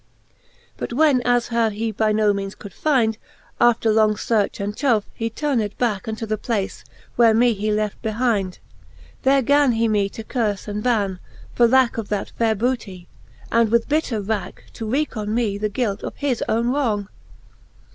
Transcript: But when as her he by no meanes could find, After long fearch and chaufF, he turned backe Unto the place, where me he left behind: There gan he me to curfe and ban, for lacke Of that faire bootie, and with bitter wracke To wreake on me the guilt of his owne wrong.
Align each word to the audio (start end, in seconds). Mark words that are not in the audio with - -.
But 0.77 0.93
when 0.93 1.21
as 1.25 1.49
her 1.49 1.69
he 1.69 1.91
by 1.91 2.11
no 2.11 2.33
meanes 2.33 2.55
could 2.55 2.73
find, 2.73 3.19
After 3.59 3.91
long 3.91 4.15
fearch 4.15 4.59
and 4.59 4.75
chaufF, 4.75 5.03
he 5.13 5.29
turned 5.29 5.77
backe 5.77 6.07
Unto 6.07 6.25
the 6.25 6.39
place, 6.39 6.83
where 7.17 7.35
me 7.35 7.53
he 7.53 7.71
left 7.71 8.01
behind: 8.01 8.57
There 9.21 9.43
gan 9.43 9.73
he 9.73 9.87
me 9.87 10.09
to 10.09 10.23
curfe 10.23 10.67
and 10.67 10.81
ban, 10.81 11.19
for 11.53 11.67
lacke 11.67 11.99
Of 11.99 12.09
that 12.09 12.31
faire 12.31 12.55
bootie, 12.55 13.09
and 13.51 13.69
with 13.69 13.87
bitter 13.87 14.19
wracke 14.19 14.71
To 14.73 14.87
wreake 14.87 15.15
on 15.15 15.35
me 15.35 15.59
the 15.59 15.69
guilt 15.69 16.01
of 16.03 16.15
his 16.15 16.43
owne 16.49 16.71
wrong. 16.71 17.07